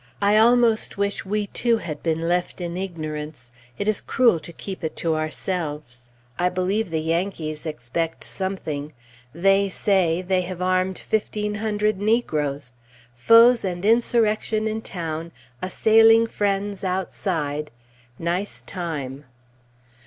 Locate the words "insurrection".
13.85-14.65